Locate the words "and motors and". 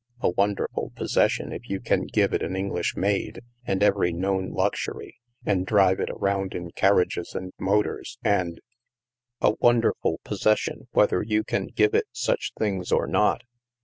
7.35-8.59